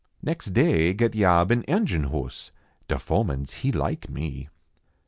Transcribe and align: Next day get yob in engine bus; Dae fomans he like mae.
Next 0.23 0.47
day 0.47 0.95
get 0.95 1.13
yob 1.13 1.51
in 1.51 1.61
engine 1.65 2.07
bus; 2.09 2.49
Dae 2.87 2.95
fomans 2.95 3.51
he 3.61 3.71
like 3.71 4.09
mae. 4.09 4.49